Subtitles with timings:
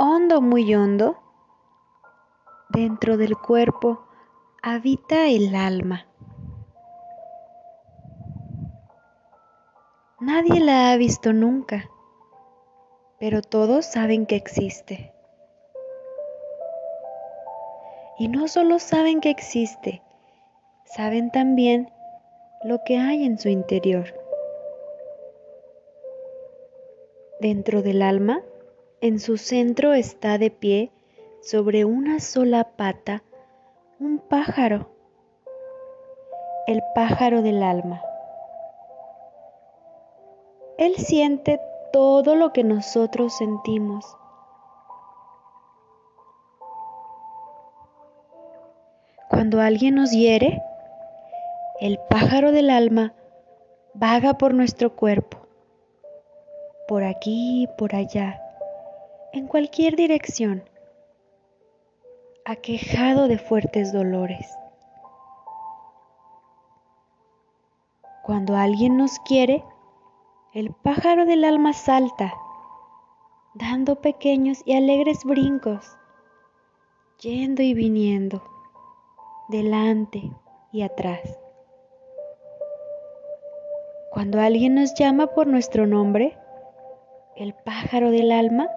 [0.00, 1.18] hondo, muy hondo,
[2.68, 4.06] dentro del cuerpo
[4.62, 6.06] habita el alma.
[10.20, 11.90] Nadie la ha visto nunca,
[13.18, 15.12] pero todos saben que existe.
[18.20, 20.00] Y no solo saben que existe,
[20.84, 21.92] saben también
[22.62, 24.14] lo que hay en su interior.
[27.40, 28.42] Dentro del alma,
[29.00, 30.90] en su centro está de pie
[31.40, 33.22] sobre una sola pata
[34.00, 34.88] un pájaro,
[36.68, 38.00] el pájaro del alma.
[40.78, 41.60] Él siente
[41.92, 44.04] todo lo que nosotros sentimos.
[49.28, 50.62] Cuando alguien nos hiere,
[51.80, 53.14] el pájaro del alma
[53.94, 55.38] vaga por nuestro cuerpo,
[56.86, 58.40] por aquí y por allá,
[59.38, 60.64] en cualquier dirección,
[62.44, 64.50] aquejado de fuertes dolores.
[68.24, 69.64] Cuando alguien nos quiere,
[70.54, 72.34] el pájaro del alma salta,
[73.54, 75.96] dando pequeños y alegres brincos,
[77.20, 78.42] yendo y viniendo,
[79.48, 80.32] delante
[80.72, 81.38] y atrás.
[84.10, 86.36] Cuando alguien nos llama por nuestro nombre,
[87.36, 88.68] el pájaro del alma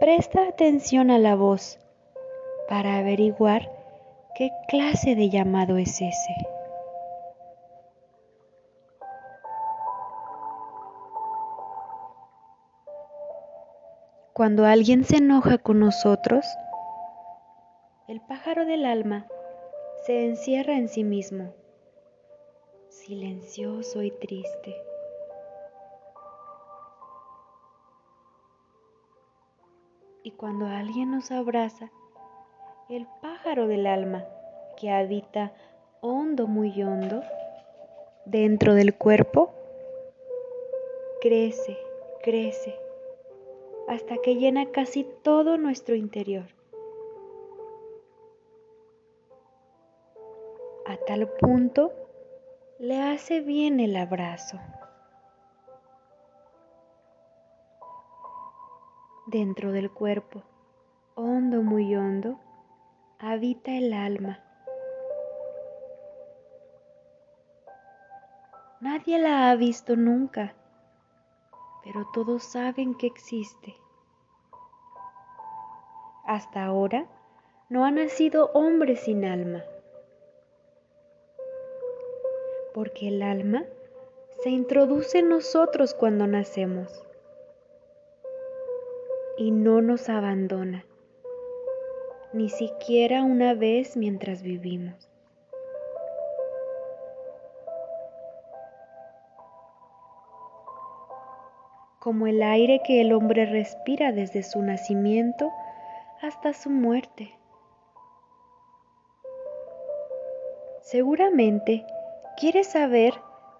[0.00, 1.78] presta atención a la voz
[2.70, 3.70] para averiguar
[4.34, 6.36] qué clase de llamado es ese.
[14.32, 16.46] Cuando alguien se enoja con nosotros,
[18.08, 19.26] el pájaro del alma
[20.06, 21.52] se encierra en sí mismo,
[22.88, 24.89] silencioso y triste.
[30.22, 31.90] Y cuando alguien nos abraza,
[32.88, 34.24] el pájaro del alma
[34.76, 35.52] que habita
[36.00, 37.22] hondo, muy hondo,
[38.26, 39.54] dentro del cuerpo,
[41.20, 41.78] crece,
[42.22, 42.74] crece
[43.88, 46.46] hasta que llena casi todo nuestro interior.
[50.86, 51.92] A tal punto
[52.78, 54.58] le hace bien el abrazo.
[59.26, 60.42] Dentro del cuerpo,
[61.14, 62.38] hondo, muy hondo,
[63.18, 64.40] habita el alma.
[68.80, 70.54] Nadie la ha visto nunca
[71.82, 73.74] pero todos saben que existe.
[76.26, 77.06] Hasta ahora
[77.68, 79.64] no ha nacido hombre sin alma,
[82.74, 83.64] porque el alma
[84.42, 87.04] se introduce en nosotros cuando nacemos
[89.40, 90.84] y no nos abandona,
[92.34, 95.08] ni siquiera una vez mientras vivimos.
[102.00, 105.52] como el aire que el hombre respira desde su nacimiento
[106.22, 107.38] hasta su muerte.
[110.80, 111.84] Seguramente
[112.38, 113.12] quieres saber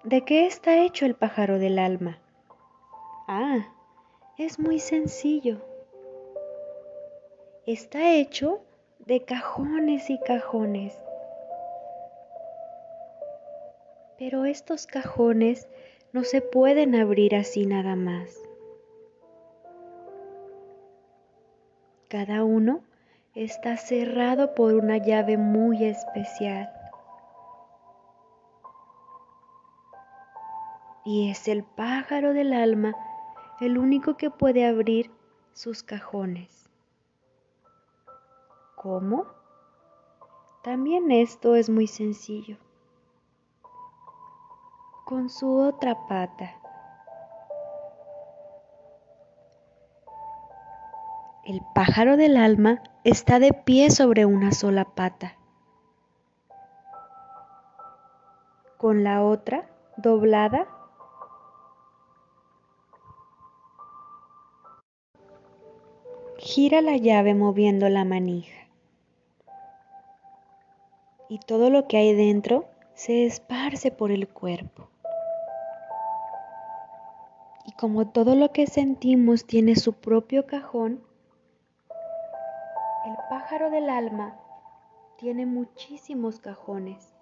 [0.04, 2.18] de qué está hecho el pájaro del alma.
[3.28, 3.58] Ah,
[4.38, 5.69] es muy sencillo.
[7.72, 8.64] Está hecho
[8.98, 10.92] de cajones y cajones.
[14.18, 15.68] Pero estos cajones
[16.12, 18.36] no se pueden abrir así nada más.
[22.08, 22.82] Cada uno
[23.36, 26.72] está cerrado por una llave muy especial.
[31.04, 32.96] Y es el pájaro del alma
[33.60, 35.12] el único que puede abrir
[35.52, 36.69] sus cajones.
[38.82, 39.26] ¿Cómo?
[40.62, 42.56] También esto es muy sencillo
[45.04, 46.54] con su otra pata.
[51.44, 55.36] El pájaro del alma está de pie sobre una sola pata,
[58.78, 59.68] con la otra
[59.98, 60.66] doblada
[66.38, 68.69] gira la llave moviendo la manija.
[71.30, 74.88] Y todo lo que hay dentro se esparce por el cuerpo.
[77.64, 81.00] Y como todo lo que sentimos tiene su propio cajón,
[83.06, 84.34] el pájaro del alma
[85.18, 87.14] tiene muchísimos cajones.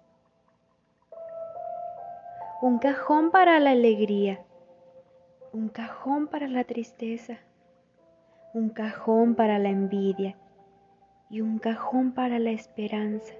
[2.63, 4.43] Un cajón para la alegría,
[5.53, 7.37] un cajón para la tristeza,
[8.55, 10.35] un cajón para la envidia
[11.29, 13.35] y un cajón para la esperanza,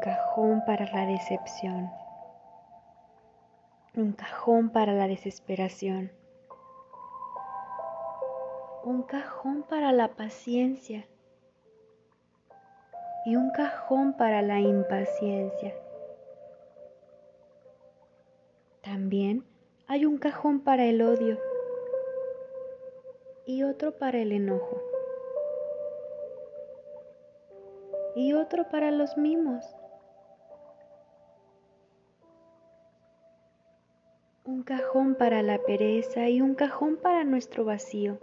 [0.00, 1.90] cajón para la decepción,
[3.94, 6.10] un cajón para la desesperación,
[8.82, 11.06] un cajón para la paciencia
[13.26, 15.74] y un cajón para la impaciencia.
[18.82, 19.44] También
[19.86, 21.38] hay un cajón para el odio
[23.44, 24.80] y otro para el enojo
[28.14, 29.64] y otro para los mimos.
[34.60, 38.18] Un cajón para la pereza y un cajón para nuestro vacío.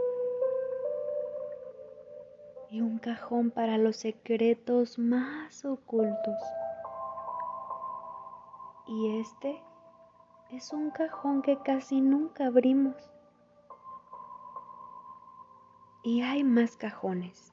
[2.69, 6.37] Y un cajón para los secretos más ocultos.
[8.85, 9.59] Y este
[10.51, 13.11] es un cajón que casi nunca abrimos.
[16.03, 17.51] Y hay más cajones.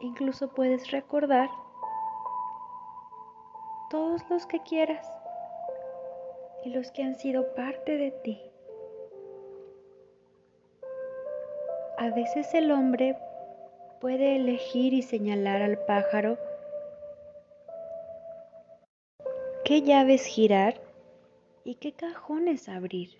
[0.00, 1.48] Incluso puedes recordar
[3.90, 5.06] todos los que quieras
[6.64, 8.40] y los que han sido parte de ti.
[11.98, 13.16] A veces el hombre
[14.00, 16.38] puede elegir y señalar al pájaro
[19.64, 20.80] qué llaves girar
[21.64, 23.18] y qué cajones abrir.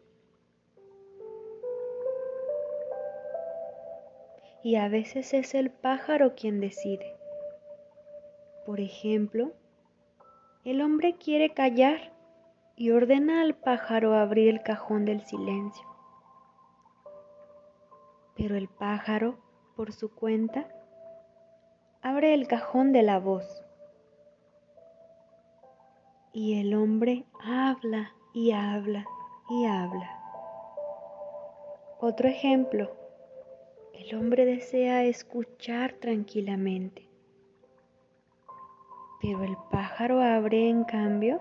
[4.62, 7.16] y a veces es el pájaro quien decide.
[8.66, 9.52] Por ejemplo,
[10.70, 12.12] el hombre quiere callar
[12.76, 15.86] y ordena al pájaro abrir el cajón del silencio.
[18.36, 19.38] Pero el pájaro,
[19.76, 20.68] por su cuenta,
[22.02, 23.62] abre el cajón de la voz.
[26.34, 29.06] Y el hombre habla y habla
[29.48, 30.20] y habla.
[31.98, 32.90] Otro ejemplo
[33.94, 37.07] el hombre desea escuchar tranquilamente,
[39.20, 41.40] pero el pájaro abre en cambio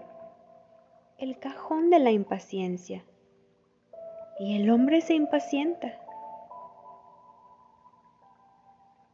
[1.17, 3.03] el cajón de la impaciencia
[4.39, 5.99] y el hombre se impacienta.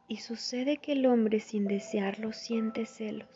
[0.06, 3.28] Y sucede que el hombre sin desearlo siente celos.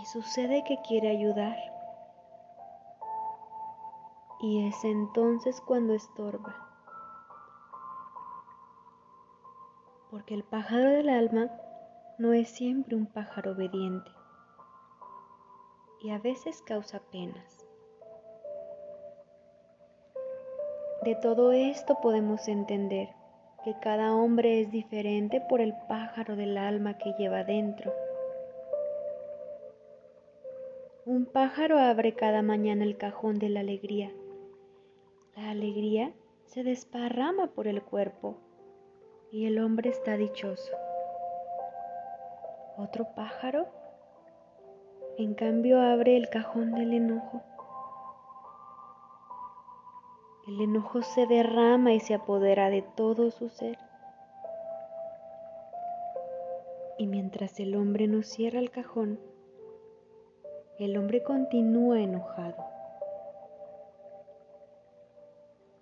[0.00, 1.58] Y sucede que quiere ayudar.
[4.40, 6.68] Y es entonces cuando estorba.
[10.10, 11.50] porque el pájaro del alma
[12.18, 14.10] no es siempre un pájaro obediente
[16.02, 17.64] y a veces causa penas.
[21.04, 23.08] De todo esto podemos entender
[23.64, 27.92] que cada hombre es diferente por el pájaro del alma que lleva dentro.
[31.06, 34.10] Un pájaro abre cada mañana el cajón de la alegría.
[35.36, 36.12] La alegría
[36.46, 38.38] se desparrama por el cuerpo
[39.30, 40.87] y el hombre está dichoso.
[42.80, 43.66] Otro pájaro,
[45.16, 47.42] en cambio, abre el cajón del enojo.
[50.46, 53.76] El enojo se derrama y se apodera de todo su ser.
[56.98, 59.18] Y mientras el hombre no cierra el cajón,
[60.78, 62.64] el hombre continúa enojado.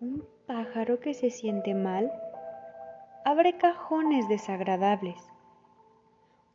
[0.01, 2.11] Un pájaro que se siente mal
[3.27, 5.36] abre cajones desagradables.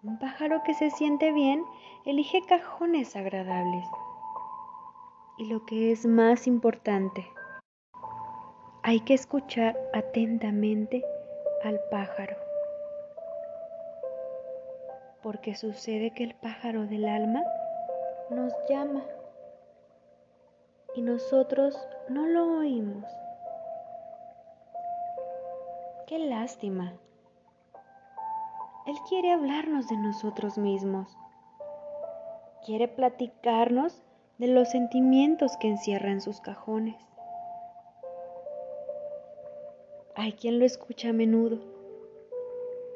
[0.04, 1.64] Un pájaro que se siente bien
[2.06, 3.86] elige cajones agradables.
[5.38, 7.24] Y lo que es más importante,
[8.82, 11.06] hay que escuchar atentamente
[11.64, 12.36] al pájaro.
[15.22, 17.44] Porque sucede que el pájaro del alma
[18.32, 19.04] nos llama
[20.96, 21.78] y nosotros
[22.10, 23.06] no lo oímos.
[26.08, 26.92] Qué lástima.
[28.88, 31.16] Él quiere hablarnos de nosotros mismos.
[32.66, 34.02] Quiere platicarnos
[34.40, 36.96] de los sentimientos que encierra en sus cajones.
[40.16, 41.60] Hay quien lo escucha a menudo,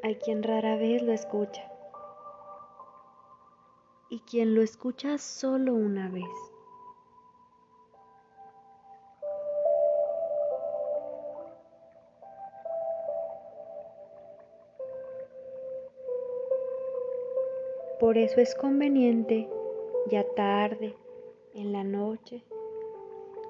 [0.02, 1.62] hay quien rara vez lo escucha
[4.10, 6.24] y quien lo escucha solo una vez.
[18.06, 19.50] Por eso es conveniente,
[20.08, 20.94] ya tarde,
[21.54, 22.44] en la noche,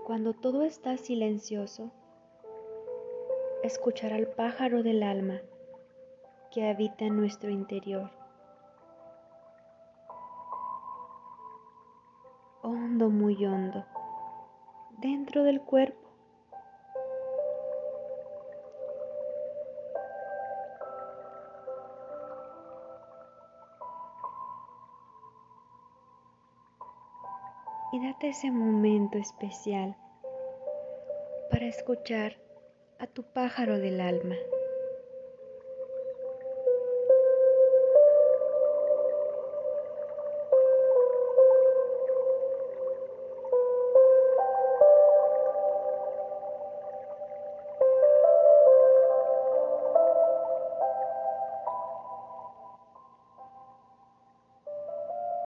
[0.07, 1.91] cuando todo está silencioso,
[3.63, 5.43] escuchar al pájaro del alma
[6.51, 8.11] que habita en nuestro interior.
[12.63, 13.85] hondo, muy hondo,
[15.03, 16.06] dentro del cuerpo.
[28.21, 29.95] Ese momento especial
[31.51, 32.39] para escuchar
[32.99, 34.37] a tu pájaro del alma.